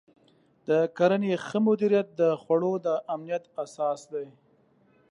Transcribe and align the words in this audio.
د 0.67 0.69
کرنې 0.97 1.33
ښه 1.45 1.59
مدیریت 1.67 2.07
د 2.21 2.21
خوړو 2.41 2.73
د 2.85 2.87
امنیت 3.13 3.43
اساس 3.63 3.99
دی. 4.13 4.27